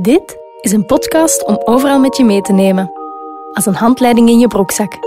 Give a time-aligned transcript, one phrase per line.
[0.00, 2.92] Dit is een podcast om overal met je mee te nemen,
[3.52, 4.98] als een handleiding in je broekzak.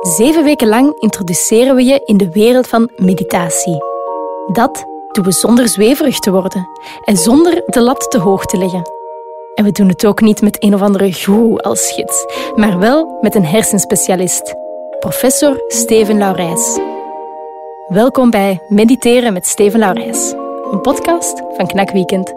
[0.00, 3.76] Zeven weken lang introduceren we je in de wereld van meditatie.
[4.52, 6.68] Dat doen we zonder zweverig te worden
[7.04, 8.82] en zonder de lat te hoog te leggen.
[9.54, 12.24] En we doen het ook niet met een of andere goeroe als gids,
[12.54, 14.54] maar wel met een hersenspecialist,
[14.98, 16.78] professor Steven Laurijs.
[17.88, 20.32] Welkom bij Mediteren met Steven Laurijs,
[20.70, 22.34] een podcast van Knak Weekend.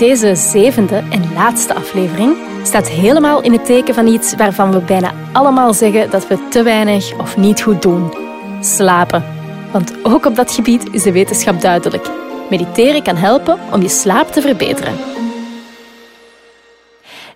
[0.00, 5.12] Deze zevende en laatste aflevering staat helemaal in het teken van iets waarvan we bijna
[5.32, 8.14] allemaal zeggen dat we te weinig of niet goed doen:
[8.60, 9.24] slapen.
[9.72, 12.10] Want ook op dat gebied is de wetenschap duidelijk.
[12.50, 14.94] Mediteren kan helpen om je slaap te verbeteren.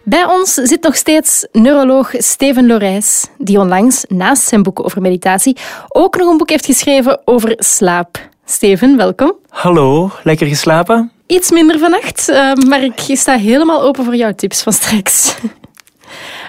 [0.03, 5.57] Bij ons zit nog steeds neuroloog Steven Lorijs, die onlangs naast zijn boek over meditatie
[5.89, 8.29] ook nog een boek heeft geschreven over slaap.
[8.45, 9.33] Steven, welkom.
[9.49, 11.14] Hallo, lekker geslapen?
[11.27, 15.37] Iets minder vannacht, uh, maar ik sta helemaal open voor jouw tips van straks.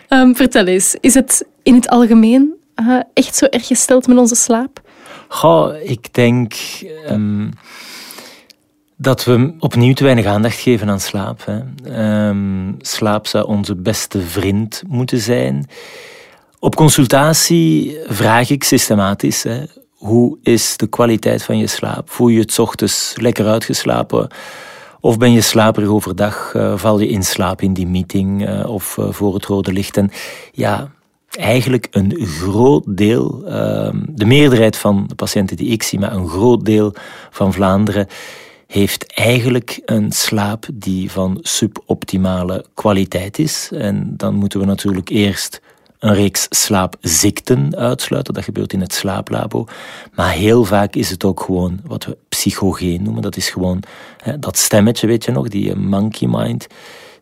[0.10, 4.36] um, vertel eens, is het in het algemeen uh, echt zo erg gesteld met onze
[4.36, 4.82] slaap?
[5.28, 6.54] Goh, ik denk
[7.10, 7.50] um,
[8.98, 11.46] dat we opnieuw te weinig aandacht geven aan slaap.
[11.46, 12.34] Hè.
[12.82, 15.70] Slaap zou onze beste vriend moeten zijn.
[16.60, 19.64] Op consultatie vraag ik systematisch: hè,
[20.06, 22.10] hoe is de kwaliteit van je slaap?
[22.10, 24.28] Voel je het ochtends lekker uitgeslapen?
[25.00, 26.54] Of ben je slaperig overdag?
[26.56, 29.98] Uh, val je in slaap in die meeting uh, of uh, voor het rode licht?
[29.98, 30.12] En
[30.52, 30.92] ja,
[31.30, 36.28] eigenlijk een groot deel, ehm, de meerderheid van de patiënten die ik zie, maar een
[36.28, 36.94] groot deel
[37.30, 38.08] van Vlaanderen,
[38.68, 43.70] heeft eigenlijk een slaap die van suboptimale kwaliteit is.
[43.74, 45.62] En dan moeten we natuurlijk eerst
[46.06, 48.34] een reeks slaapziekten uitsluiten.
[48.34, 49.66] Dat gebeurt in het slaaplabo.
[50.14, 53.22] Maar heel vaak is het ook gewoon wat we psychogeen noemen.
[53.22, 53.84] Dat is gewoon
[54.18, 56.68] hè, dat stemmetje, weet je nog, die monkey mind,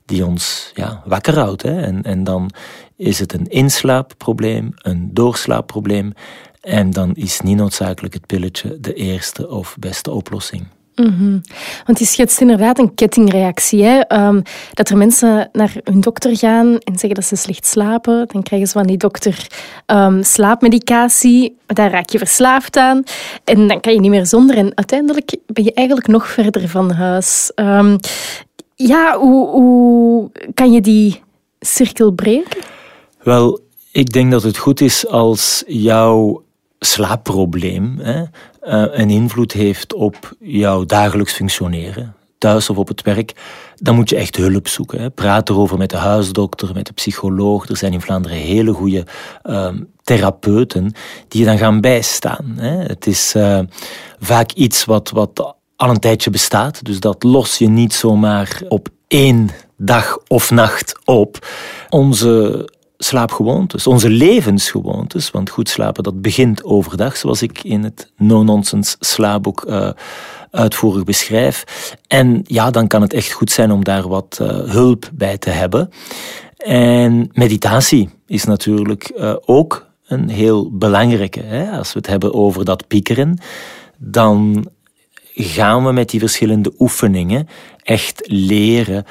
[0.05, 1.61] die ons ja, wakker houdt.
[1.61, 1.81] Hè.
[1.81, 2.51] En, en dan
[2.95, 6.13] is het een inslaapprobleem, een doorslaapprobleem.
[6.61, 10.67] En dan is niet noodzakelijk het pilletje de eerste of beste oplossing.
[10.95, 11.41] Mm
[11.85, 13.83] Want je schetst inderdaad een kettingreactie.
[13.83, 14.25] Hè?
[14.25, 14.41] Um,
[14.73, 18.27] dat er mensen naar hun dokter gaan en zeggen dat ze slecht slapen.
[18.31, 19.47] Dan krijgen ze van die dokter
[19.87, 21.57] um, slaapmedicatie.
[21.65, 23.03] Daar raak je verslaafd aan.
[23.43, 24.57] En dan kan je niet meer zonder.
[24.57, 27.51] En uiteindelijk ben je eigenlijk nog verder van huis.
[27.55, 27.97] Um,
[28.75, 31.21] ja, hoe, hoe kan je die
[31.59, 32.61] cirkel breken?
[33.23, 33.59] Wel,
[33.91, 36.42] ik denk dat het goed is als jouw
[36.85, 38.25] slaapprobleem hè, uh,
[38.99, 43.33] een invloed heeft op jouw dagelijks functioneren, thuis of op het werk,
[43.75, 45.01] dan moet je echt hulp zoeken.
[45.01, 45.09] Hè.
[45.09, 47.69] Praat erover met de huisdokter, met de psycholoog.
[47.69, 49.05] Er zijn in Vlaanderen hele goede
[49.43, 49.69] uh,
[50.03, 50.93] therapeuten
[51.27, 52.53] die je dan gaan bijstaan.
[52.55, 52.77] Hè.
[52.77, 53.59] Het is uh,
[54.19, 58.89] vaak iets wat, wat al een tijdje bestaat, dus dat los je niet zomaar op
[59.07, 61.47] één dag of nacht op.
[61.89, 62.69] Onze
[63.03, 65.31] slaapgewoontes, onze levensgewoontes.
[65.31, 69.89] Want goed slapen, dat begint overdag, zoals ik in het no-nonsense slaapboek uh,
[70.51, 71.63] uitvoerig beschrijf.
[72.07, 75.49] En ja, dan kan het echt goed zijn om daar wat uh, hulp bij te
[75.49, 75.89] hebben.
[76.57, 81.41] En meditatie is natuurlijk uh, ook een heel belangrijke.
[81.41, 81.77] Hè?
[81.77, 83.37] Als we het hebben over dat piekeren,
[83.97, 84.67] dan
[85.33, 87.47] gaan we met die verschillende oefeningen
[87.83, 89.05] echt leren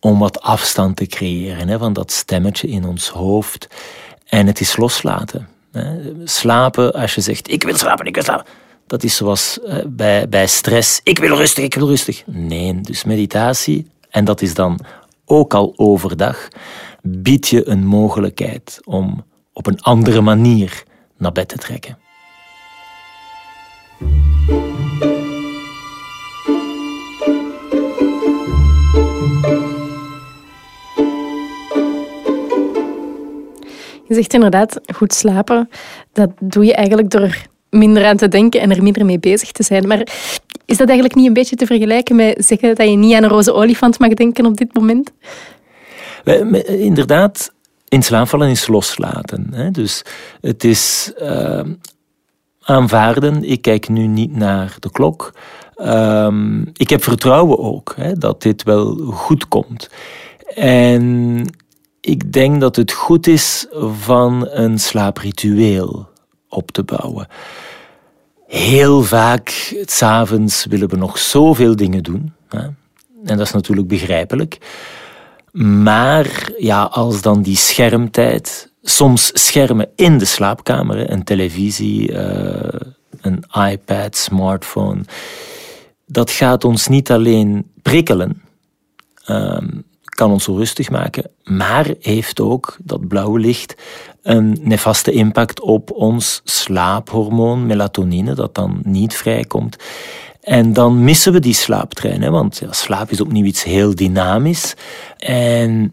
[0.00, 3.68] om wat afstand te creëren hè, van dat stemmetje in ons hoofd.
[4.24, 5.48] En het is loslaten.
[5.72, 6.12] Hè.
[6.24, 8.46] Slapen, als je zegt, ik wil slapen, ik wil slapen.
[8.86, 12.22] Dat is zoals hè, bij, bij stress, ik wil rustig, ik wil rustig.
[12.26, 14.80] Nee, dus meditatie, en dat is dan
[15.24, 16.48] ook al overdag,
[17.02, 20.82] biedt je een mogelijkheid om op een andere manier
[21.16, 21.98] naar bed te trekken.
[34.08, 35.68] Je zegt inderdaad, goed slapen,
[36.12, 37.36] dat doe je eigenlijk door
[37.70, 39.86] minder aan te denken en er minder mee bezig te zijn.
[39.86, 39.98] Maar
[40.64, 43.28] is dat eigenlijk niet een beetje te vergelijken met zeggen dat je niet aan een
[43.28, 45.12] roze olifant mag denken op dit moment?
[46.66, 47.52] Inderdaad,
[47.88, 49.72] in slaap vallen is loslaten.
[49.72, 50.04] Dus
[50.40, 51.60] het is uh,
[52.60, 53.44] aanvaarden.
[53.44, 55.34] Ik kijk nu niet naar de klok.
[55.76, 59.90] Um, ik heb vertrouwen ook hè, dat dit wel goed komt.
[60.54, 61.44] En
[62.00, 63.66] ik denk dat het goed is
[64.00, 66.08] van een slaapritueel
[66.48, 67.26] op te bouwen.
[68.46, 72.32] Heel vaak, s'avonds willen we nog zoveel dingen doen.
[72.48, 72.66] Hè?
[73.24, 74.58] En dat is natuurlijk begrijpelijk.
[75.52, 82.80] Maar ja, als dan die schermtijd, soms schermen in de slaapkamer, een televisie, uh,
[83.20, 85.00] een iPad, smartphone,
[86.06, 88.42] dat gaat ons niet alleen prikkelen,
[89.24, 89.68] ehm,
[90.18, 93.74] kan ons rustig maken, maar heeft ook dat blauwe licht
[94.22, 99.76] een nefaste impact op ons slaaphormoon melatonine, dat dan niet vrijkomt.
[100.40, 104.74] En dan missen we die slaaptrein, hè, want ja, slaap is opnieuw iets heel dynamisch.
[105.18, 105.92] En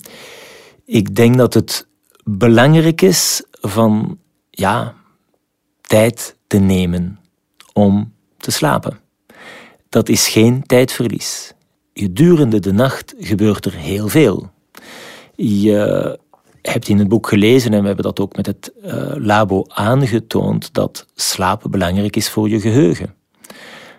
[0.85, 1.87] ik denk dat het
[2.23, 4.17] belangrijk is van
[4.49, 4.93] ja,
[5.81, 7.19] tijd te nemen
[7.73, 8.99] om te slapen.
[9.89, 11.54] Dat is geen tijdverlies.
[11.97, 14.49] Gedurende de nacht gebeurt er heel veel.
[15.35, 16.19] Je
[16.61, 20.73] hebt in het boek gelezen, en we hebben dat ook met het uh, labo aangetoond,
[20.73, 23.15] dat slaap belangrijk is voor je geheugen.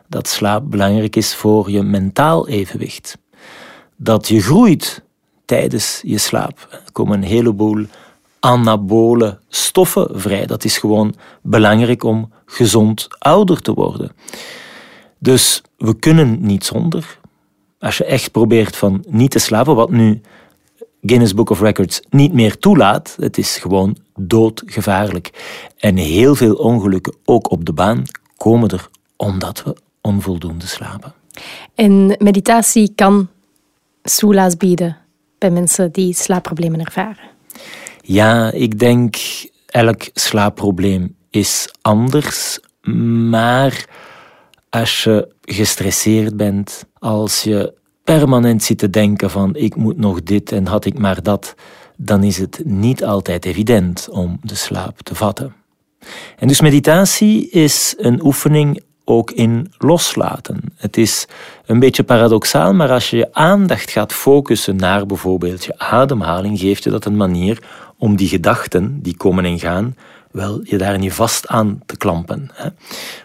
[0.09, 3.19] Dat slaap belangrijk is voor je mentaal evenwicht.
[3.97, 5.03] Dat je groeit
[5.45, 6.69] tijdens je slaap.
[6.71, 7.87] Er komen een heleboel
[8.41, 10.47] anabole stoffen vrij.
[10.47, 14.13] Dat is gewoon belangrijk om gezond ouder te worden.
[15.19, 17.19] Dus we kunnen niet zonder.
[17.79, 20.21] Als je echt probeert van niet te slapen, wat nu
[21.03, 25.31] Guinness Book of Records niet meer toelaat, het is gewoon doodgevaarlijk.
[25.79, 28.03] En heel veel ongelukken, ook op de baan,
[28.37, 31.15] komen er omdat we onvoldoende slapen.
[31.75, 33.29] En meditatie kan
[34.03, 34.97] soelaas bieden
[35.39, 37.25] bij mensen die slaapproblemen ervaren.
[38.01, 39.17] Ja, ik denk
[39.67, 42.61] elk slaapprobleem is anders,
[43.31, 43.85] maar
[44.71, 47.75] als je gestresseerd bent, als je
[48.05, 51.55] permanent zit te denken van ik moet nog dit en had ik maar dat,
[51.97, 55.55] dan is het niet altijd evident om de slaap te vatten.
[56.39, 60.61] En dus meditatie is een oefening ook in loslaten.
[60.77, 61.27] Het is
[61.67, 66.85] een beetje paradoxaal, maar als je je aandacht gaat focussen naar bijvoorbeeld je ademhaling, geeft
[66.85, 67.63] je dat een manier
[67.99, 69.97] om die gedachten die komen en gaan,
[70.31, 72.51] wel je daar niet vast aan te klampen.
[72.53, 72.69] Hè?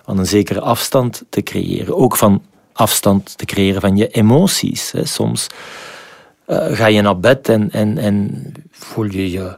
[0.03, 1.95] Van een zekere afstand te creëren.
[1.95, 2.41] Ook van
[2.81, 4.91] afstand te creëren van je emoties.
[4.91, 5.05] Hè?
[5.05, 5.47] Soms
[6.47, 9.57] uh, ga je naar bed en, en, en voel je je,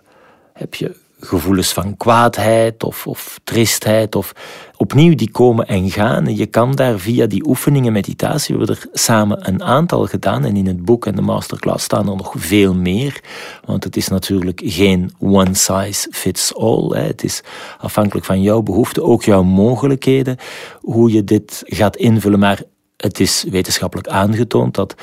[0.53, 4.15] heb je gevoelens van kwaadheid of, of tristheid.
[4.15, 4.33] Of
[4.77, 6.27] opnieuw die komen en gaan.
[6.27, 10.45] En je kan daar via die oefeningen, meditatie, we hebben er samen een aantal gedaan.
[10.45, 13.21] En in het boek en de masterclass staan er nog veel meer.
[13.65, 16.89] Want het is natuurlijk geen one size fits all.
[16.89, 17.43] Het is
[17.79, 20.37] afhankelijk van jouw behoeften, ook jouw mogelijkheden,
[20.81, 22.39] hoe je dit gaat invullen.
[22.39, 22.61] Maar
[23.03, 24.95] het is wetenschappelijk aangetoond dat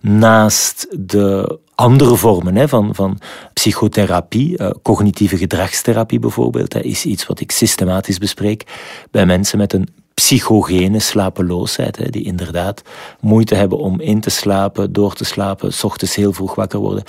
[0.00, 3.18] naast de andere vormen hè, van, van
[3.52, 8.64] psychotherapie, uh, cognitieve gedragstherapie bijvoorbeeld, hè, is iets wat ik systematisch bespreek
[9.10, 9.88] bij mensen met een
[10.18, 12.82] psychogene slapeloosheid, hè, die inderdaad
[13.20, 17.04] moeite hebben om in te slapen, door te slapen, s ochtends heel vroeg wakker worden.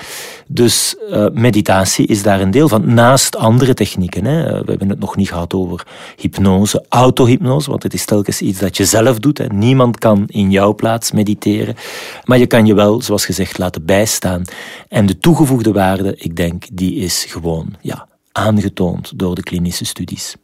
[0.47, 4.25] Dus uh, meditatie is daar een deel van, naast andere technieken.
[4.25, 4.43] Hè.
[4.43, 8.77] We hebben het nog niet gehad over hypnose, autohypnose, want het is telkens iets dat
[8.77, 9.51] je zelf doet.
[9.51, 11.75] Niemand kan in jouw plaats mediteren,
[12.23, 14.43] maar je kan je wel, zoals gezegd, laten bijstaan.
[14.87, 20.35] En de toegevoegde waarde, ik denk, die is gewoon ja, aangetoond door de klinische studies.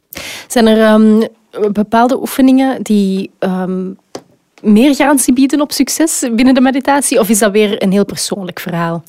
[0.48, 1.28] Zijn er um,
[1.72, 3.98] bepaalde oefeningen die um,
[4.62, 7.18] meer garantie bieden op succes binnen de meditatie?
[7.18, 9.02] Of is dat weer een heel persoonlijk verhaal?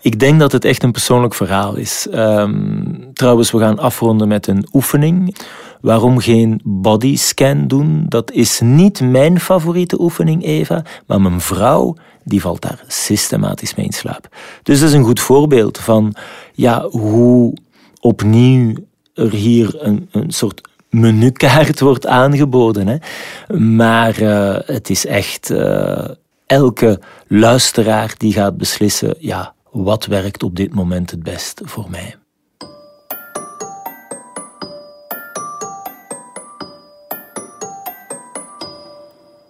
[0.00, 2.06] Ik denk dat het echt een persoonlijk verhaal is.
[2.14, 5.36] Um, trouwens, we gaan afronden met een oefening.
[5.80, 8.04] Waarom geen bodyscan doen?
[8.08, 13.86] Dat is niet mijn favoriete oefening, Eva, maar mijn vrouw die valt daar systematisch mee
[13.86, 14.28] in slaap.
[14.62, 16.14] Dus dat is een goed voorbeeld van
[16.54, 17.54] ja, hoe
[18.00, 18.74] opnieuw
[19.14, 20.60] er hier een, een soort
[21.00, 22.86] menukaart wordt aangeboden.
[22.88, 22.96] Hè.
[23.58, 26.08] Maar uh, het is echt uh,
[26.46, 32.14] elke luisteraar die gaat beslissen, ja, wat werkt op dit moment het best voor mij.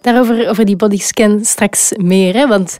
[0.01, 2.47] Daarover over die bodyscan straks meer, hè?
[2.47, 2.75] want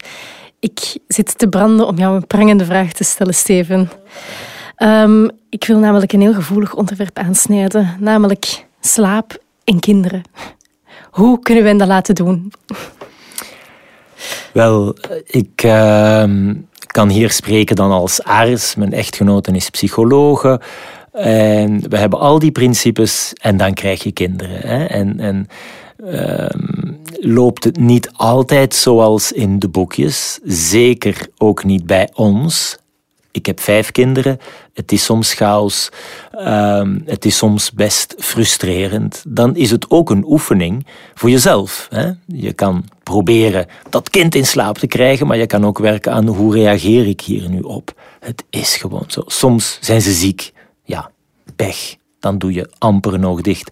[0.60, 3.90] ik zit te branden om jou een prangende vraag te stellen, Steven.
[4.78, 10.22] Um, ik wil namelijk een heel gevoelig onderwerp aansnijden, namelijk slaap en kinderen.
[11.12, 12.52] Hoe kunnen we dat laten doen?
[14.54, 16.24] Wel, ik uh,
[16.88, 18.76] kan hier spreken dan als arts.
[18.76, 20.62] Mijn echtgenote is psychologe.
[21.12, 24.68] En we hebben al die principes en dan krijg je kinderen.
[24.68, 24.86] Hè?
[24.86, 25.48] En, en
[25.98, 26.50] uh,
[27.20, 30.40] loopt het niet altijd zoals in de boekjes.
[30.44, 32.78] Zeker ook niet bij ons.
[33.38, 34.40] Ik heb vijf kinderen.
[34.74, 35.90] Het is soms chaos.
[36.40, 39.24] Um, het is soms best frustrerend.
[39.28, 41.88] Dan is het ook een oefening voor jezelf.
[41.90, 42.12] Hè?
[42.26, 46.28] Je kan proberen dat kind in slaap te krijgen, maar je kan ook werken aan
[46.28, 47.94] hoe reageer ik hier nu op.
[48.20, 49.22] Het is gewoon zo.
[49.26, 50.52] Soms zijn ze ziek.
[50.84, 51.12] Ja,
[51.56, 51.96] pech.
[52.20, 53.72] Dan doe je amper nog dicht.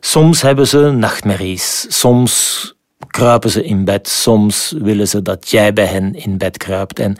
[0.00, 1.86] Soms hebben ze nachtmerries.
[1.88, 2.74] Soms
[3.06, 6.98] kruipen ze in bed, soms willen ze dat jij bij hen in bed kruipt.
[6.98, 7.16] En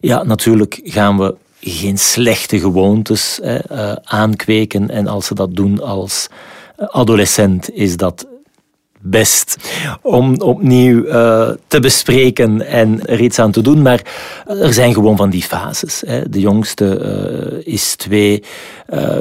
[0.00, 4.90] ja, natuurlijk gaan we geen slechte gewoontes hè, uh, aankweken.
[4.90, 6.28] En als ze dat doen als
[6.76, 8.26] adolescent, is dat
[9.00, 9.56] best
[10.02, 13.82] om opnieuw uh, te bespreken en er iets aan te doen.
[13.82, 14.02] Maar
[14.46, 16.02] er zijn gewoon van die fases.
[16.06, 16.28] Hè.
[16.28, 18.42] De jongste is twee,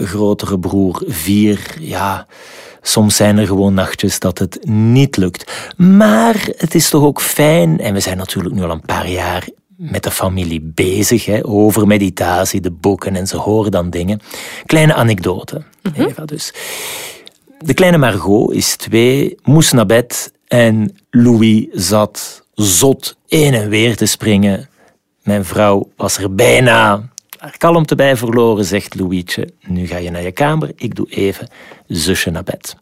[0.03, 1.75] grotere broer vier.
[1.79, 2.27] Ja,
[2.83, 5.51] soms zijn er gewoon nachtjes dat het niet lukt.
[5.77, 9.47] Maar het is toch ook fijn, en we zijn natuurlijk nu al een paar jaar
[9.75, 14.19] met de familie bezig hè, over meditatie, de boeken en ze horen dan dingen.
[14.65, 16.05] Kleine anekdote, mm -hmm.
[16.05, 16.53] Eva dus.
[17.59, 23.95] De kleine Margot is twee, moest naar bed en Louis zat zot in en weer
[23.95, 24.69] te springen.
[25.23, 27.12] Mijn vrouw was er bijna
[27.57, 29.49] kalmte bij verloren, zegt Louietje.
[29.67, 31.47] Nu ga je naar je kamer, ik doe even
[31.87, 32.75] zusje naar bed.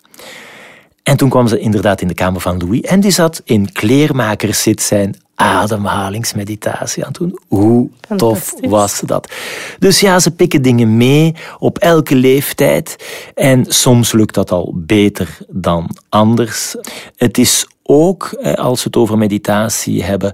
[1.04, 4.82] En toen kwam ze inderdaad in de kamer van Louis en die zat in kleermakerszit
[4.82, 7.40] zijn ademhalingsmeditatie aan doen.
[7.48, 9.32] Hoe tof was dat?
[9.80, 12.96] Dus ja, ze pikken dingen mee op elke leeftijd.
[13.36, 16.76] En soms lukt dat al beter dan anders.
[17.16, 20.34] Het is ook, als we het over meditatie hebben,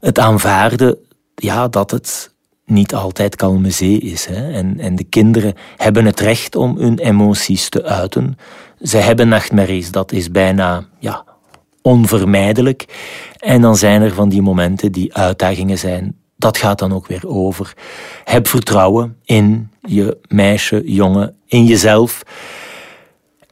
[0.00, 0.98] het aanvaarden
[1.34, 2.36] ja, dat het
[2.70, 4.26] niet altijd kalme zee is.
[4.26, 4.52] Hè?
[4.52, 8.38] En, en de kinderen hebben het recht om hun emoties te uiten.
[8.82, 11.24] Ze hebben nachtmerries, dat is bijna ja,
[11.82, 12.84] onvermijdelijk.
[13.38, 16.16] En dan zijn er van die momenten die uitdagingen zijn.
[16.36, 17.74] Dat gaat dan ook weer over.
[18.24, 22.22] Heb vertrouwen in je meisje, jongen, in jezelf.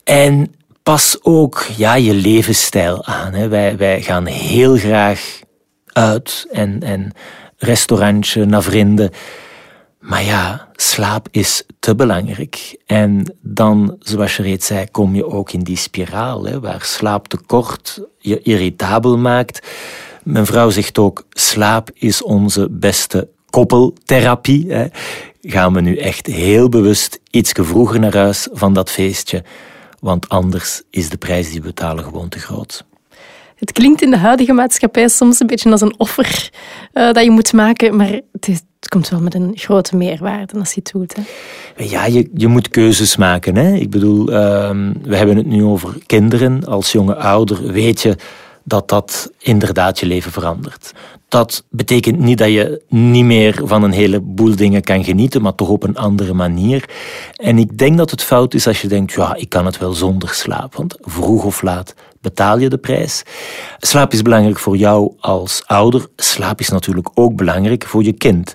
[0.04, 3.32] En pas ook ja, je levensstijl aan.
[3.32, 3.48] Hè.
[3.48, 5.40] Wij, wij gaan heel graag
[5.86, 7.12] uit en, en
[7.56, 9.10] restaurantje naar vrienden.
[9.98, 12.76] Maar ja, slaap is te belangrijk.
[12.86, 18.00] En dan, zoals je reeds zei, kom je ook in die spiraal, hè, waar slaaptekort
[18.18, 19.66] je irritabel maakt.
[20.22, 24.72] Mijn vrouw zegt ook, slaap is onze beste koppeltherapie.
[24.72, 24.86] Hè.
[25.42, 29.44] Gaan we nu echt heel bewust iets vroeger naar huis van dat feestje,
[30.00, 32.84] want anders is de prijs die we betalen gewoon te groot.
[33.56, 36.50] Het klinkt in de huidige maatschappij soms een beetje als een offer
[36.94, 40.80] uh, dat je moet maken, maar het, komt wel met een grote meerwaarde als je
[40.82, 41.16] het doet.
[41.16, 41.22] Hè.
[41.84, 43.56] Ja, je, je moet keuzes maken.
[43.56, 43.74] Hè.
[43.74, 44.70] Ik bedoel, uh,
[45.02, 46.64] we hebben het nu over kinderen.
[46.64, 48.16] Als jonge ouder weet je
[48.64, 50.92] dat dat inderdaad je leven verandert.
[51.28, 55.68] Dat betekent niet dat je niet meer van een heleboel dingen kan genieten, maar toch
[55.68, 56.88] op een andere manier.
[57.36, 59.92] En ik denk dat het fout is als je denkt, ja, ik kan het wel
[59.92, 60.74] zonder slaap.
[60.74, 63.22] Want vroeg of laat betaal je de prijs.
[63.78, 66.06] Slaap is belangrijk voor jou als ouder.
[66.16, 68.54] Slaap is natuurlijk ook belangrijk voor je kind.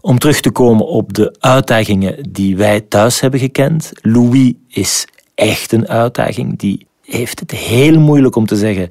[0.00, 3.92] Om terug te komen op de uitdagingen die wij thuis hebben gekend.
[4.00, 6.58] Louis is echt een uitdaging.
[6.58, 8.90] Die heeft het heel moeilijk om te zeggen: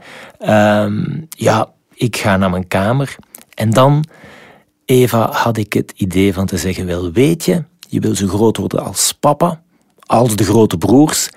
[0.83, 3.15] um, Ja, ik ga naar mijn kamer.
[3.53, 4.03] En dan,
[4.85, 8.57] Eva, had ik het idee van te zeggen: Wel, weet je, je wil zo groot
[8.57, 9.61] worden als papa,
[9.99, 11.29] als de grote broers.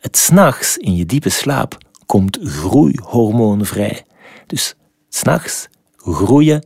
[0.00, 4.04] Het s'nachts in je diepe slaap komt groeihormoon vrij.
[4.46, 4.74] Dus
[5.08, 6.64] s'nachts groeien.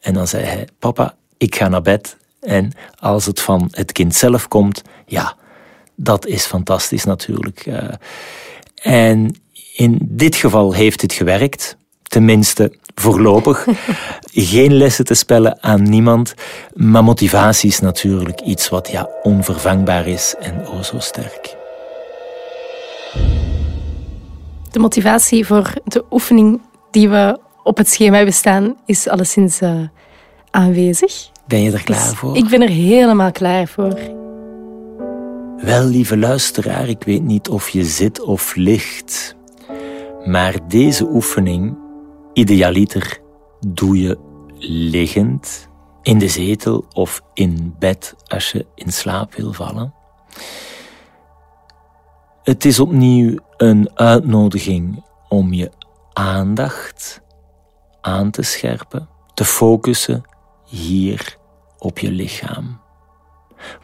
[0.00, 2.16] En dan zei hij: Papa, ik ga naar bed.
[2.40, 5.36] En als het van het kind zelf komt, ja,
[5.96, 7.66] dat is fantastisch natuurlijk.
[7.66, 7.88] Uh,
[8.82, 9.40] en
[9.74, 11.76] in dit geval heeft het gewerkt.
[12.02, 13.66] Tenminste, voorlopig.
[14.32, 16.34] Geen lessen te spellen aan niemand.
[16.74, 21.57] Maar motivatie is natuurlijk iets wat ja, onvervangbaar is en o zo sterk.
[24.78, 29.80] De motivatie voor de oefening die we op het schema hebben staan is alleszins uh,
[30.50, 31.30] aanwezig.
[31.46, 32.36] Ben je er klaar dus voor?
[32.36, 33.98] Ik ben er helemaal klaar voor.
[35.56, 39.36] Wel, lieve luisteraar, ik weet niet of je zit of ligt,
[40.24, 41.76] maar deze oefening,
[42.32, 43.18] idealiter,
[43.66, 44.18] doe je
[44.90, 45.68] liggend,
[46.02, 49.94] in de zetel of in bed als je in slaap wil vallen.
[52.48, 55.70] Het is opnieuw een uitnodiging om je
[56.12, 57.20] aandacht
[58.00, 60.22] aan te scherpen, te focussen
[60.66, 61.36] hier
[61.78, 62.80] op je lichaam.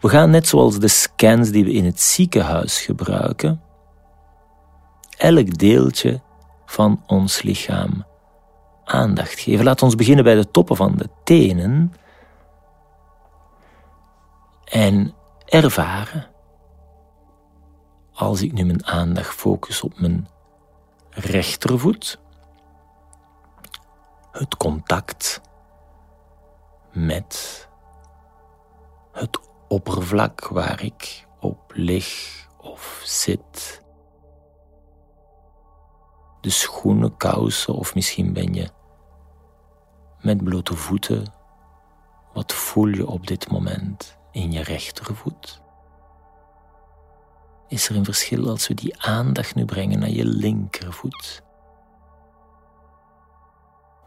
[0.01, 3.61] We gaan net zoals de scans die we in het ziekenhuis gebruiken,
[5.17, 6.21] elk deeltje
[6.67, 8.05] van ons lichaam
[8.85, 9.65] aandacht geven.
[9.65, 11.95] Laat ons beginnen bij de toppen van de tenen
[14.65, 16.33] en ervaren.
[18.15, 20.29] Als ik nu mijn aandacht focus op mijn
[21.11, 22.21] rechtervoet,
[24.33, 25.41] het contact
[26.93, 27.69] met
[29.13, 33.83] het oppervlak waar ik op lig of zit.
[36.45, 38.69] de schoenen, kousen of misschien ben je
[40.21, 41.33] met blote voeten.
[42.33, 45.63] Wat voel je op dit moment in je rechtervoet?
[47.69, 51.43] Is er een verschil als we die aandacht nu brengen naar je linkervoet?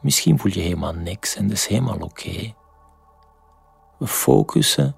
[0.02, 2.54] Misschien voel je helemaal niks en dat is helemaal oké.
[3.98, 4.96] We focussen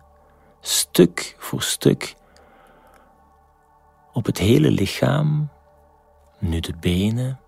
[0.60, 2.16] stuk voor stuk
[4.14, 5.50] op het hele lichaam,
[6.40, 7.40] nu de benen,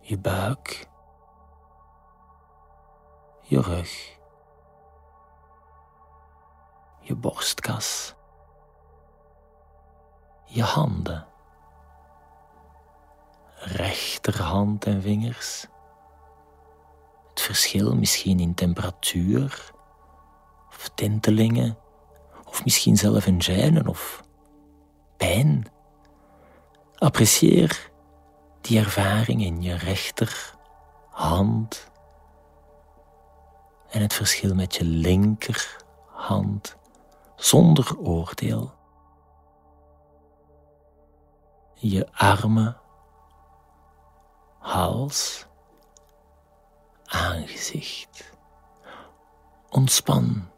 [0.00, 0.88] je buik,
[3.40, 4.18] je rug,
[7.02, 8.14] je borstkas,
[10.44, 11.26] je handen,
[13.54, 15.66] rechterhand en vingers.
[17.28, 19.72] Het verschil misschien in temperatuur
[20.68, 21.78] of tintelingen,
[22.44, 24.22] of misschien zelf een gêne of
[25.16, 25.66] pijn.
[26.94, 27.90] Apprecieer
[28.60, 31.90] die ervaring in je rechterhand
[33.90, 36.80] en het verschil met je linkerhand
[37.42, 38.72] zonder oordeel.
[41.74, 42.80] Je armen,
[44.58, 45.46] hals,
[47.04, 48.32] aangezicht.
[49.70, 50.50] Ontspan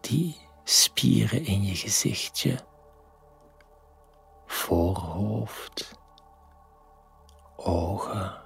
[0.00, 2.58] die spieren in je gezichtje,
[4.46, 5.98] voorhoofd,
[7.56, 8.42] ogen,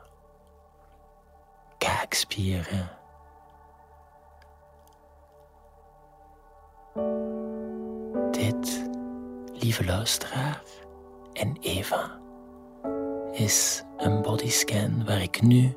[1.78, 2.97] kaakspieren.
[9.60, 10.62] Lieve luisteraar
[11.32, 12.18] en Eva,
[13.32, 15.76] is een bodyscan waar ik nu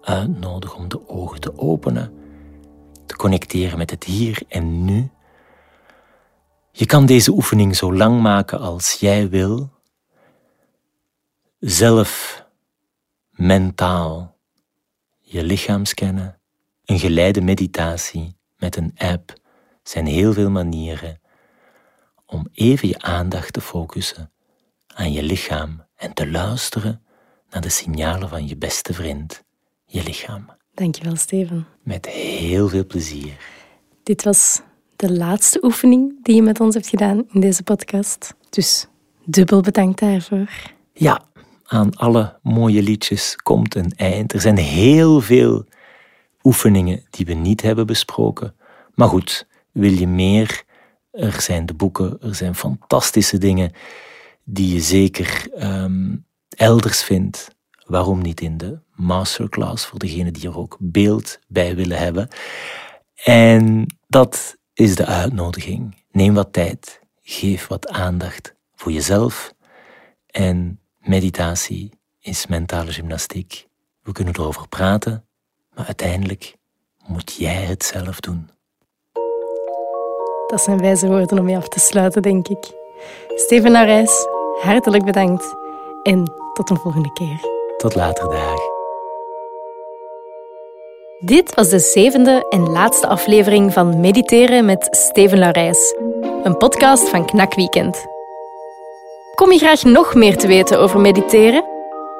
[0.00, 2.12] uitnodig om de ogen te openen,
[3.06, 5.10] te connecteren met het hier en nu.
[6.72, 9.70] Je kan deze oefening zo lang maken als jij wil.
[11.58, 12.44] Zelf
[13.30, 14.36] mentaal
[15.18, 16.40] je lichaam scannen,
[16.84, 19.32] een geleide meditatie met een app
[19.82, 21.20] zijn heel veel manieren
[22.30, 24.32] om even je aandacht te focussen
[24.94, 27.02] aan je lichaam en te luisteren
[27.50, 29.44] naar de signalen van je beste vriend,
[29.84, 30.50] je lichaam.
[30.74, 31.66] Dankjewel, Steven.
[31.82, 33.36] Met heel veel plezier.
[34.02, 34.60] Dit was
[34.96, 38.34] de laatste oefening die je met ons hebt gedaan in deze podcast.
[38.50, 38.86] Dus
[39.24, 40.48] dubbel bedankt daarvoor.
[40.92, 41.22] Ja,
[41.64, 44.32] aan alle mooie liedjes komt een eind.
[44.32, 45.64] Er zijn heel veel
[46.42, 48.54] oefeningen die we niet hebben besproken.
[48.94, 50.66] Maar goed, wil je meer?
[51.18, 53.72] Er zijn de boeken, er zijn fantastische dingen
[54.44, 56.16] die je zeker ehm,
[56.48, 57.48] elders vindt.
[57.86, 62.28] Waarom niet in de masterclass voor degenen die er ook beeld bij willen hebben?
[63.24, 66.04] En dat is de uitnodiging.
[66.10, 69.54] Neem wat tijd, geef wat aandacht voor jezelf
[70.26, 73.66] en meditatie is mentale gymnastiek.
[74.02, 75.24] We kunnen erover praten,
[75.74, 76.56] maar uiteindelijk
[77.06, 78.50] moet jij het zelf doen.
[80.48, 82.66] Dat zijn wijze woorden om mee af te sluiten, denk ik.
[83.34, 84.26] Steven Narijs,
[84.60, 85.54] hartelijk bedankt
[86.02, 87.40] en tot een volgende keer.
[87.76, 88.60] Tot later dag.
[91.18, 95.94] Dit was de zevende en laatste aflevering van Mediteren met Steven Laurijs,
[96.42, 98.06] een podcast van Knak Weekend.
[99.34, 101.64] Kom je graag nog meer te weten over mediteren?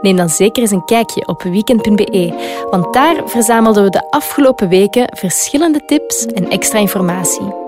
[0.01, 2.33] Neem dan zeker eens een kijkje op weekend.be,
[2.71, 7.68] want daar verzamelden we de afgelopen weken verschillende tips en extra informatie.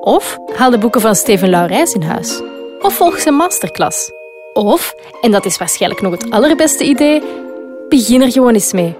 [0.00, 2.42] Of haal de boeken van Steven Laurijs in huis.
[2.80, 4.10] Of volg zijn masterclass.
[4.52, 7.22] Of, en dat is waarschijnlijk nog het allerbeste idee,
[7.88, 8.96] begin er gewoon eens mee.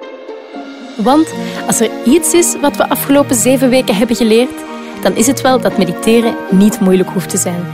[0.97, 1.35] Want
[1.67, 4.55] als er iets is wat we afgelopen zeven weken hebben geleerd,
[5.03, 7.67] dan is het wel dat mediteren niet moeilijk hoeft te zijn.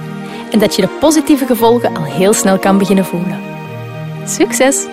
[0.50, 3.40] En dat je de positieve gevolgen al heel snel kan beginnen voelen.
[4.24, 4.87] Succes!